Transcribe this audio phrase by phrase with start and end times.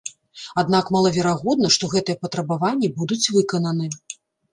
[0.61, 3.91] Аднак малаверагодна, што гэтыя патрабаванні будуць выкананы.